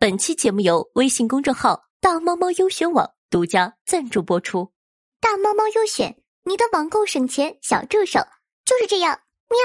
[0.00, 4.72] 本期节目由微信公众号“大猫猫优选网”独家赞助播出。
[5.20, 8.18] 大猫猫优选，你的网购省钱小助手
[8.64, 9.20] 就是这样。
[9.50, 9.58] 喵。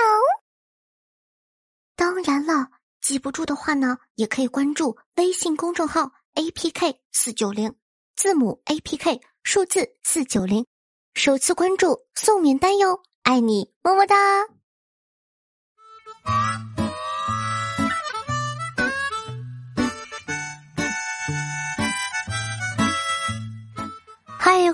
[1.95, 2.67] 当然了，
[2.99, 7.73] 记不住的话呢，也可以关注微信公众号 “apk 四九零”，
[8.17, 10.65] 字母 “apk”，数字四九零，
[11.13, 14.15] 首次关注送免单哟，爱你么么哒。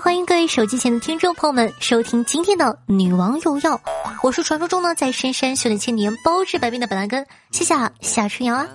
[0.02, 3.76] 欢迎各位手机前的听众朋友们收听今天的《女王有药》，
[4.20, 8.66] 我是传说中呢在深山修炼千年、包治百病的板蓝根，谢谢夏春瑶啊。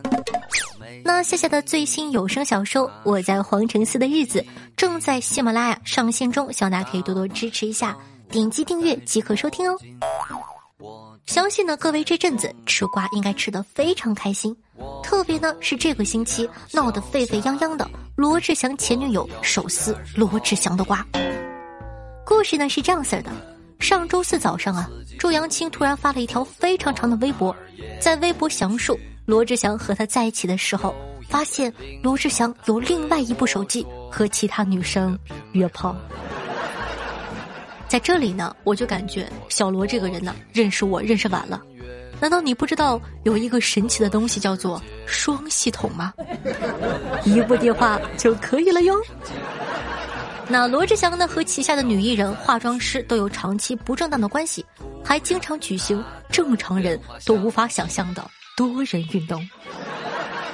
[1.04, 4.40] 那夏夏的最新有声小说《我在皇城寺的日子》
[4.78, 7.94] 正在喜马拉雅上线中，希望大家可以多多支持一下，
[8.32, 9.78] 点击订阅即可收听哦。
[11.26, 14.56] 相信呢，各位这阵子吃瓜应该吃得非常开心，
[15.04, 17.86] 特别呢是这个星期闹得沸沸扬扬的
[18.18, 21.06] 罗志祥前女友手撕罗志祥的瓜。
[22.26, 23.30] 故事呢是这样式的：
[23.80, 27.56] 上周四早上啊，周扬青突然发了一条非常长的微博，
[28.02, 30.96] 在微博详述罗志祥和他在一起的时候，
[31.30, 35.16] 发现罗志祥有另外一部手机和其他女生
[35.52, 35.96] 约炮。
[37.88, 41.62] 在这里呢，我就感觉小罗这个人呢，认识我认识晚了。
[42.20, 46.14] 难道你不知道有一个神奇的东西叫做双系统吗？
[47.24, 48.96] 一部电话就可以了哟。
[50.50, 54.66] 那罗志祥呢和旗下的女艺人、化妆师都有长期不正当的关系，
[55.04, 59.46] 还经常举行正常人都无法想象的多人运动。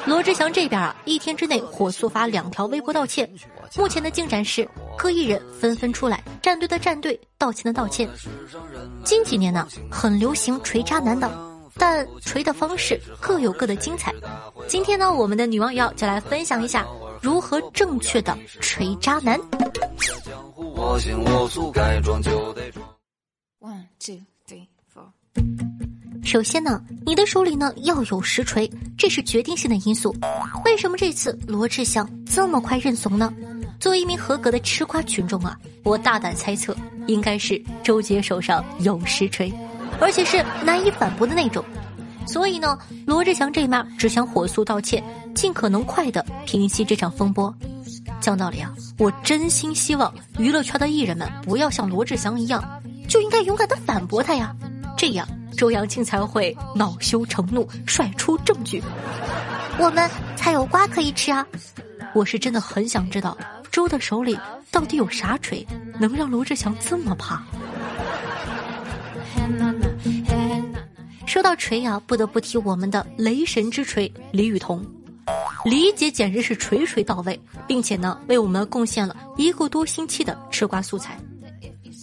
[0.05, 3.29] 罗志祥这边啊，一天之内火速发两条微博道歉。
[3.77, 8.09] 目前的进展是，各艺人纷纷出来，站队的站队，道歉的道歉。
[9.05, 11.31] 近几年呢，很流行锤渣男的，
[11.75, 14.13] 但锤的方式各有各的精彩。
[14.67, 16.85] 今天呢，我们的女王瑶就来分享一下
[17.21, 19.39] 如何正确的锤渣男。
[23.59, 25.11] One two three four。
[26.23, 30.15] 首先呢，你的手里呢要有实锤，这是决定性的因素。
[30.65, 33.33] 为什么这次罗志祥这么快认怂呢？
[33.79, 36.75] 作为一名合格的吃瓜群众啊，我大胆猜测，
[37.07, 39.51] 应该是周杰手上有实锤，
[39.99, 41.63] 而且是难以反驳的那种。
[42.25, 45.03] 所以呢，罗志祥这面只想火速道歉，
[45.35, 47.53] 尽可能快的平息这场风波。
[48.19, 52.63] 讲道理啊，我真心希望娱乐圈的艺人们不要像罗志祥一样，
[53.07, 54.55] 就应该勇敢的反驳他呀，
[54.97, 55.27] 这样。
[55.55, 58.81] 周扬青才会恼羞成怒，甩出证据，
[59.77, 61.45] 我们才有瓜可以吃啊！
[62.15, 63.37] 我是真的很想知道
[63.71, 64.35] 周的手里
[64.71, 65.63] 到底有啥锤，
[65.99, 67.43] 能让罗志祥这么怕。
[71.33, 74.85] 说到锤啊，不得不提我们的雷神之锤李雨桐，
[75.65, 81.17] 李姐简直是锤锤到位，并且呢，为我们贡献了一个多星期的吃瓜素材。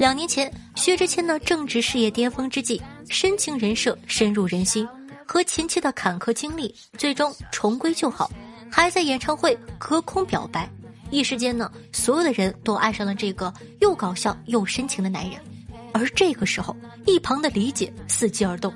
[0.00, 4.84] 两年前，薛之谦呢正值事业巅峰之际，深情人设深入人心，
[5.24, 8.28] 和前妻的坎坷经历最终重归旧好，
[8.68, 10.68] 还在演唱会隔空表白，
[11.12, 15.40] 一时间呢，所有的人都爱上了这个又搞笑又深情的男人。
[15.92, 16.76] 而这个时候，
[17.06, 18.74] 一旁的李姐伺机而动，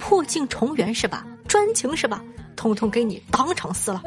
[0.00, 1.24] 破镜重圆是吧？
[1.46, 2.20] 专情是吧？
[2.56, 4.02] 通通给你当场撕了。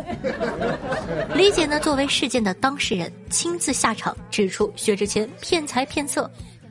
[1.34, 6.30] 李姐呢，作为事件的当事人，亲自下场指出薛之谦骗财骗色。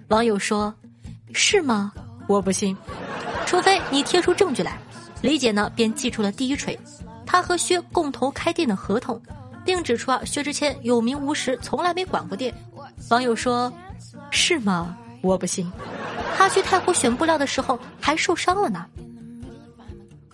[0.09, 0.73] 网友说
[1.33, 1.93] ：“是吗？
[2.29, 2.77] 我不信，
[3.47, 4.79] 除非你贴出证据来。”
[5.23, 6.79] 李姐呢便寄出了第一锤，
[7.25, 9.21] 她和薛共同开店的合同，
[9.65, 12.55] 并指出啊薛之谦有名无实，从来没管过店。
[13.11, 13.73] 网友说
[14.31, 14.97] ：“是吗？
[15.21, 15.71] 我不信，
[16.37, 18.87] 他去太湖选布料的时候还受伤了呢。”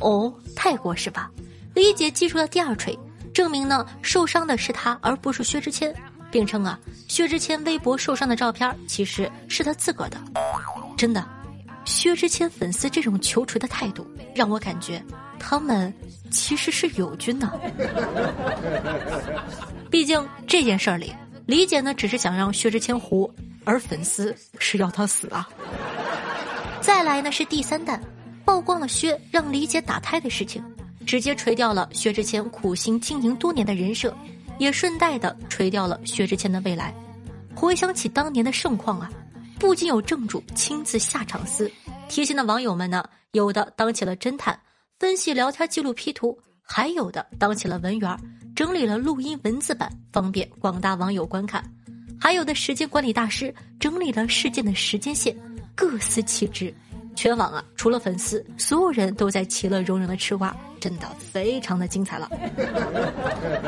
[0.00, 1.30] 哦，泰国是吧？
[1.74, 2.98] 李姐寄出了第二锤，
[3.32, 5.94] 证明呢受伤的是他而不是薛之谦。
[6.30, 6.78] 并称啊，
[7.08, 10.20] 薛之谦微博受伤的照片其实是他自个儿的，
[10.94, 11.26] 真的。
[11.86, 15.02] 薛之谦粉丝这种求锤的态度，让我感觉
[15.38, 15.90] 他们
[16.30, 17.50] 其实是友军的。
[19.90, 21.14] 毕竟这件事儿里，
[21.46, 23.30] 李姐呢只是想让薛之谦活，
[23.64, 25.48] 而粉丝是要他死啊。
[26.82, 27.98] 再来呢是第三弹，
[28.48, 30.64] 曝光了薛让李姐打胎的事情，
[31.06, 34.16] 直接锤掉了薛之谦苦心经营多年的人设。
[34.58, 36.94] 也顺带的锤掉了薛之谦的未来。
[37.54, 39.12] 回想起当年的盛况啊，
[39.58, 41.70] 不仅有正主亲自下场撕，
[42.08, 44.58] 贴心的网友们呢，有的当起了侦探，
[44.98, 48.18] 分析聊天记录 P 图，还有的当起了文员，
[48.56, 51.62] 整理了录音文字版，方便广大网友观看；
[52.18, 55.36] 还有的时间管理大师整理了事件的时间线，
[55.74, 56.74] 各司其职。
[57.18, 62.30] 全网啊，除了粉丝，所有人都在其乐融融的吃瓜，真的非常的精彩了。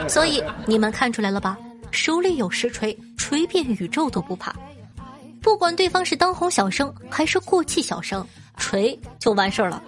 [0.08, 1.58] 所以你们看出来了吧？
[1.90, 4.54] 手里有实锤，锤遍宇宙都不怕。
[5.42, 8.24] 不管对方是当红小生还是过气小生，
[8.56, 9.82] 锤就完事儿了。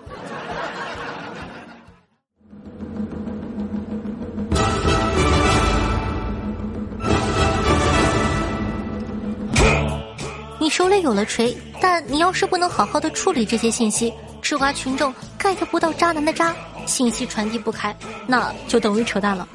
[10.82, 14.12] 手里有了锤，但你要是不能好好的处理这些信息，
[14.42, 16.52] 吃瓜群众 get 不到渣男的渣，
[16.86, 17.96] 信息传递不开，
[18.26, 19.46] 那就等于扯淡了。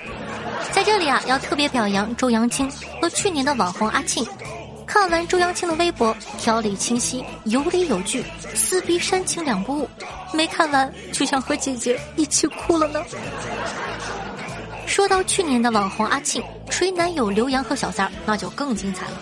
[0.72, 2.72] 在这里啊，要特别表扬周扬青
[3.02, 4.26] 和去年的网红阿庆。
[4.86, 8.24] 看完周扬青的微博，条理清晰，有理有据，
[8.54, 9.90] 撕逼煽情两不误。
[10.32, 13.04] 没看完就想和姐姐一起哭了呢。
[14.86, 19.18] 说到去年的网红阿庆锤男友刘洋和小三儿，那就更精彩了。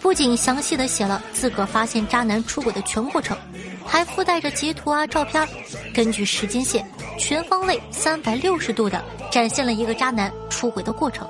[0.00, 3.36] 不仅详细的写了自个发现渣男出轨的全过程，
[3.84, 5.46] 还附带着截图啊照片，
[5.92, 11.28] 根据时间线，全方位三百六十度的展现了一个渣男出轨的过程。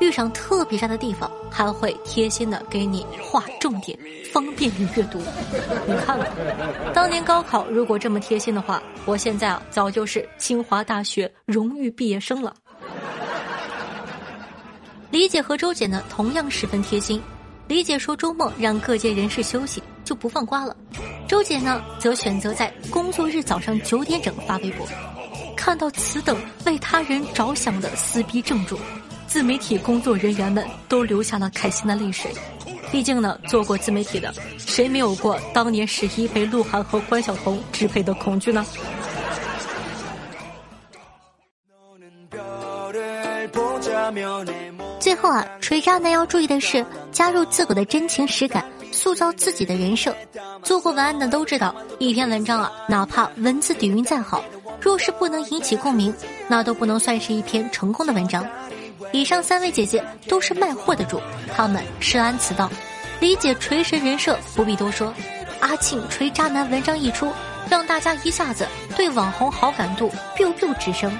[0.00, 3.96] 遇上特别渣的地方，还会贴心的给你划重点，
[4.32, 5.20] 方便你阅读。
[5.86, 6.26] 你看了，
[6.92, 12.54] 当年高考如果这么贴心的话，我现在啊早就是清华大学荣誉毕业生了。
[15.10, 17.22] 李姐和周姐呢，同样十分贴心。
[17.66, 20.76] 李姐说周末让各界人士休息，就不放瓜了。
[21.26, 24.86] 周姐呢，则选择在工作日早上九点整发微博。
[25.56, 28.78] 看到此等为他人着想的撕逼正主。
[29.26, 32.30] 自媒体工作人员们都流下了开心的泪水，
[32.92, 38.64] 毕竟呢，做过自媒体的，谁没有过当年十一被鹿晗和关晓彤支配的恐惧呢？
[45.14, 50.12] 最后啊，锤渣男要注意的是，加入自个的真情实感，塑造自己的人设。
[50.64, 54.42] 做过文案的都知道，一篇文章啊，哪怕文字底蕴再好，
[54.80, 56.12] 若是不能引起共鸣，
[56.48, 58.44] 那都不能算是一篇成功的文章。
[59.12, 61.20] 以上三位姐姐都是卖货的主，
[61.54, 62.68] 她们深谙此道，
[63.20, 65.14] 理解锤神人设不必多说。
[65.60, 67.32] 阿庆锤渣男文章一出，
[67.70, 71.16] 让大家一下子对网红好感度 biu biu 直升。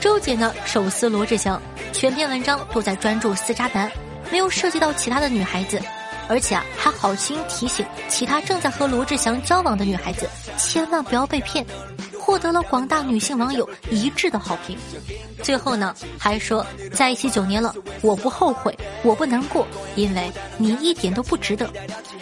[0.00, 1.60] 周姐呢手撕罗志祥，
[1.92, 3.90] 全篇文章都在专注撕渣男，
[4.30, 5.80] 没有涉及到其他的女孩子，
[6.28, 11.66] 而且啊还好心提醒其他正在和罗志祥交往的女孩子，千万不要被骗。
[12.16, 14.76] 获得了广大女性网友一致的好评，
[15.42, 19.66] 最后呢还说在一起九年了，我不后悔，我不难过，
[19.96, 21.68] 因为你一点都不值得。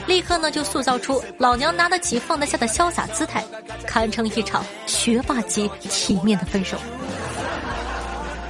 [0.06, 3.44] 立刻呢就塑造出老娘拿得起放得下的潇洒姿态，
[3.84, 6.78] 堪称一场学霸级体面的分手。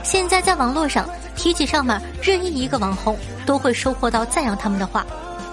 [0.06, 1.04] 现在在网络上
[1.34, 5.04] 提起上面任意一个网红，都会收获到赞扬他们的话，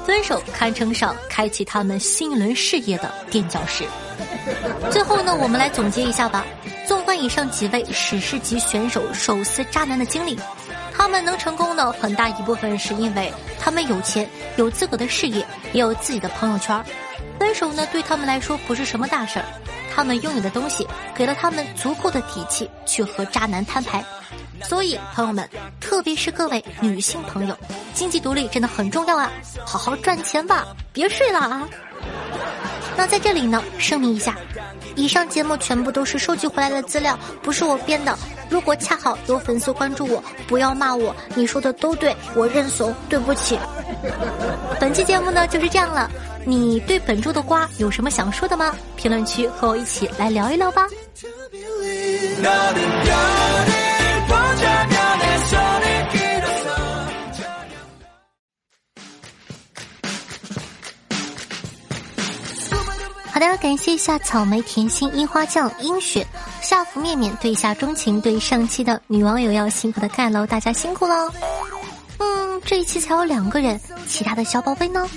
[0.06, 3.84] 分手堪称上开启他们新一轮事业的垫脚石。
[4.92, 6.46] 最后呢，我们来总结一下吧。
[6.88, 10.38] 纵观以上几位史诗级选手手撕渣男的经历，
[10.96, 16.80] 他们能成功的很大一部分是因为他们有钱，有自个的事业，也有自己的朋友圈。
[17.40, 19.46] 分手呢，对他们来说不是什么大事儿。
[19.96, 24.04] 他们拥有的东西给了他们足够的底气去和渣男摊牌。
[24.64, 25.48] 所以，朋友们，
[25.80, 27.58] 特别是各位女性朋友，
[27.94, 29.32] 经济独立真的很重要啊！
[29.66, 31.68] 好好赚钱吧，别睡了啊！
[32.96, 34.38] 那在这里呢，声明一下，
[34.96, 38.18] 以上节目全部都是收集回来的资料，不是我编的。
[38.50, 43.58] 如果恰好有粉丝关注我，不要骂我，你说的都对，我认怂，对不起。
[44.80, 46.10] 本期节目呢就是这样了，
[46.46, 48.76] 你对本周的瓜有什么想说的吗？
[48.96, 50.88] 评论区和我一起来聊一聊吧。
[63.48, 66.26] 的，感谢一下草莓甜心、樱花酱、樱雪、
[66.62, 71.32] 夏福面面对下钟情对上期的女网友要辛苦的盖楼，大家辛苦了。
[72.20, 75.10] 嗯，这一期才有两个人，其他的小宝贝呢？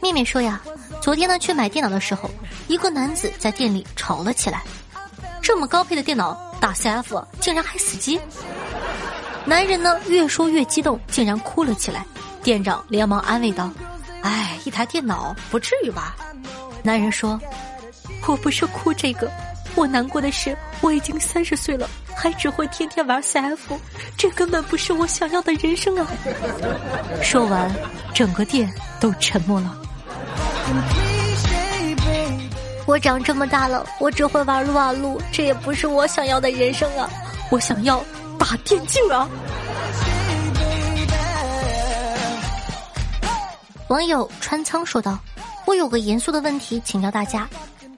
[0.00, 0.60] 面面说呀，
[1.00, 2.30] 昨天呢去买电脑的时候，
[2.68, 4.62] 一个男子在店里吵了起来。
[5.40, 8.20] 这么高配的电脑打 CF 竟然还死机。
[9.44, 12.04] 男人呢越说越激动，竟然哭了起来。
[12.42, 13.70] 店长连忙安慰道
[14.22, 16.16] ：“哎，一台电脑不至于吧？”
[16.82, 17.40] 男人说
[18.26, 19.30] ：“我不是哭这个，
[19.76, 23.56] 我难过的是我已经三十岁了，还只会天天玩 CF，
[24.16, 26.06] 这根本不是我想要的人生啊！”
[27.22, 27.72] 说完，
[28.12, 29.78] 整个店都沉默了。
[32.84, 37.08] 我长这么大了，我只会玩撸啊撸，这也不是我想要的人生啊！
[37.48, 38.04] 我想要
[38.36, 39.28] 打电竞啊！
[43.86, 45.16] 网友川仓说道。
[45.66, 47.48] 我有个严肃的问题，请教大家。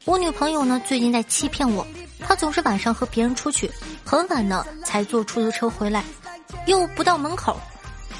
[0.04, 1.86] 我女朋友呢，最近在欺骗我，
[2.20, 3.70] 她总是晚上和别人出去，
[4.04, 6.04] 很晚呢才坐出租车回来，
[6.66, 7.58] 又不到门口。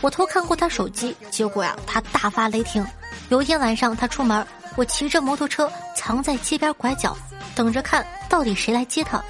[0.00, 2.84] 我偷看过她手机，结果呀，她大发雷霆。
[3.28, 4.46] 有一天晚上，她出门，
[4.76, 7.16] 我骑着摩托车藏在街边拐角，
[7.54, 9.22] 等着看到底谁来接她。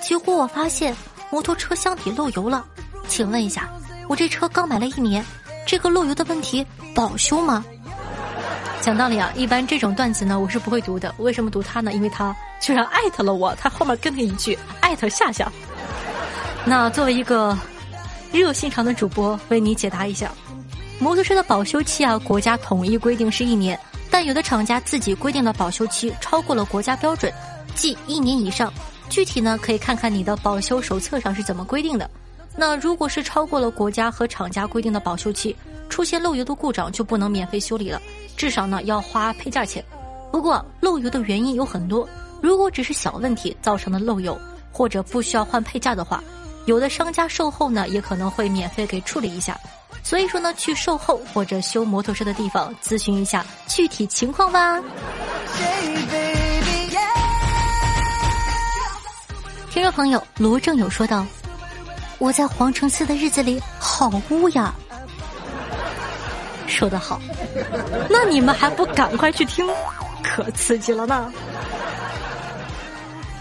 [0.00, 0.94] 结果我发现
[1.30, 2.64] 摩托车箱底漏油了。
[3.08, 3.70] 请问一下，
[4.08, 5.24] 我这车刚买了一年，
[5.66, 7.64] 这个漏油的问题保修吗？
[8.82, 11.14] 讲道理啊，一般这种段子呢，我是不会读的。
[11.18, 11.92] 为什么读他呢？
[11.92, 15.50] 因为他居然艾特了我，他后面跟了一句艾特夏夏。
[16.66, 17.56] 那作为一个。
[18.32, 20.32] 热心肠的主播为你解答一下，
[20.98, 23.78] 摩托车的保修期啊，国家统一规定是一年，
[24.10, 27.30] 但有的厂家自己规定的保修期超过了国家标准，
[27.74, 28.72] 即一年以上。
[29.10, 32.08] 具体呢，可以看看你的保修手册上是怎么规定的。
[32.56, 35.54] 那如果是超过了国家和厂家规定的保修期，
[35.92, 38.00] 出现漏油的故障就不能免费修理了，
[38.34, 39.84] 至少呢要花配件钱。
[40.30, 42.08] 不过漏油的原因有很多，
[42.40, 44.40] 如果只是小问题造成的漏油，
[44.72, 46.24] 或者不需要换配件的话。
[46.64, 49.60] 有的商家售后呢，也可能会免费给处理一下，
[50.02, 54.80] 所以说呢，去售后或者修摩托车的地方咨询一下具体情况吧。
[59.70, 61.26] 听众朋友罗正友说道
[62.18, 64.74] ：“我在皇城寺的日子里好污呀。”
[66.72, 67.20] 说得好，
[68.08, 69.66] 那你们还不赶快去听，
[70.22, 71.30] 可刺激了呢。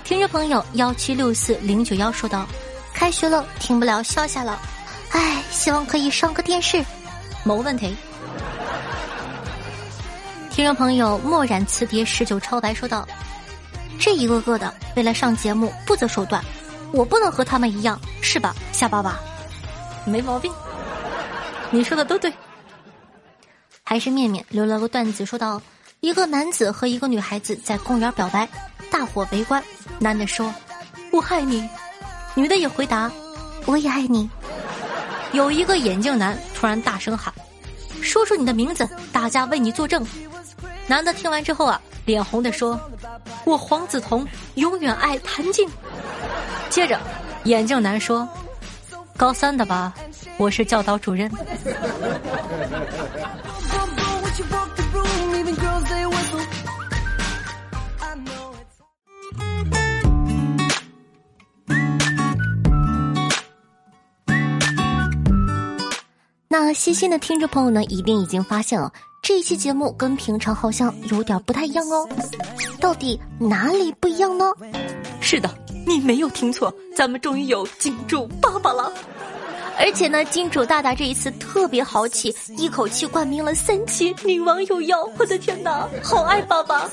[0.03, 2.45] 听众朋友幺七六四零九幺说道。
[2.93, 4.59] 开学了，听不了笑笑了，
[5.09, 6.85] 唉，希望可以上个电视，
[7.43, 7.95] 没问题。
[10.51, 13.07] 听众朋友墨染词碟十九超白说道
[13.97, 16.43] ：“这一个个的为了上节目不择手段，
[16.91, 19.19] 我不能和他们一样，是吧，夏爸爸？
[20.05, 20.53] 没毛病，
[21.71, 22.31] 你说的都对。”
[23.91, 25.61] 还是面面留了个段子，说道：
[25.99, 28.47] 一个男子和一个女孩子在公园表白，
[28.89, 29.61] 大伙围观，
[29.99, 30.49] 男的说
[31.11, 31.67] ：“我爱你。”
[32.33, 33.11] 女的也回答
[33.67, 34.29] ：“我也爱你。”
[35.35, 37.33] 有一个眼镜男突然大声喊
[38.01, 40.07] ：“说出你的名字，大家为你作证。”
[40.87, 42.79] 男的听完之后啊，脸红的说
[43.43, 45.69] ：“我黄子彤永远爱谭静。”
[46.71, 46.97] 接着，
[47.43, 48.25] 眼镜男说
[49.21, 49.93] ：“高三的吧，
[50.37, 51.29] 我是教导主任。”
[66.49, 72.09] 那细心的听众朋友呢，一定已经发现了这一期节目跟平常好像有点不太一样哦。
[72.79, 74.45] 到底哪里不一样呢？
[75.19, 75.47] 是的，
[75.85, 78.91] 你没有听错，咱们终于有金主爸爸了。
[79.79, 86.89] 而且呢，金主大大这一次特别豪气，一口气冠名了三期，女王有药，我的天哪，好爱爸爸。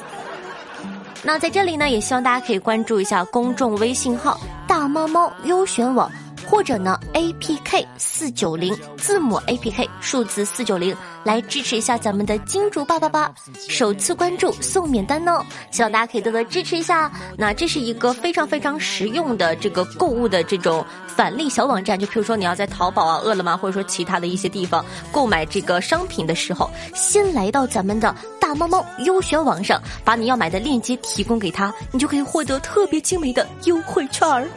[1.23, 6.11] 那在这里呢，也希望大家可以关注一下公众微信号“大猫猫优选网”。
[6.51, 13.35] 或者呢，A P K 四九零字母 A P K 数字四九零来支持一下咱们的金主爸爸吧，
[13.69, 17.13] 首次关注送免单哦，希望大家可以多多支持一下。
[17.37, 34.49] 那这是一个非常非常实用的这个购物的这种返利小网站，就譬如说你要在淘宝啊、饿了么或者说其他的一些地方购买这个商品的时候，先来到咱们的大猫猫优选网上，把你要买的链接提供给他，你就可以获得特别精美的优惠券儿。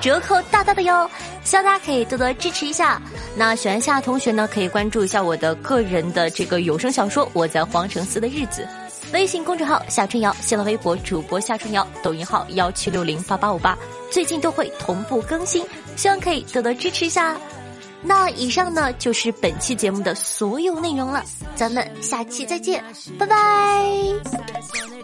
[0.00, 1.08] 折扣大大的哟，
[1.44, 3.00] 希望大家可以多多支持一下。
[3.36, 8.66] 那喜欢夏同学呢，可以关注一下我的个人的这个有声小说《我在皇城司的日子》，
[9.12, 13.76] 微信公众号夏春瑶，新浪微博主播夏春瑶，抖音号幺七六零八八五八，
[14.10, 15.64] 最近都会同步更新，
[15.96, 17.36] 希望可以多多支持一下。
[18.02, 21.22] 那以上呢就是本期节目的所有内容了，
[21.54, 22.82] 咱们下期再见，
[23.18, 24.99] 拜拜。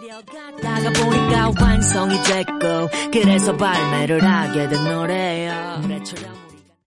[0.61, 5.81] 다가 보니까 완성이 됐고 그래서 발매를 하게 된 노래야